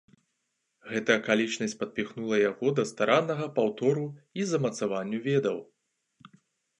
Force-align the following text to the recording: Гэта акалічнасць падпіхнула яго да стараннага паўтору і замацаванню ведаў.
Гэта 0.91 1.11
акалічнасць 1.19 1.75
падпіхнула 1.81 2.39
яго 2.43 2.71
да 2.79 2.85
стараннага 2.91 3.45
паўтору 3.57 4.05
і 4.41 4.47
замацаванню 4.53 5.17
ведаў. 5.29 5.57